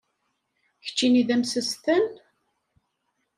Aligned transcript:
Keččini 0.85 1.23
d 1.27 1.29
amsestan? 1.35 2.05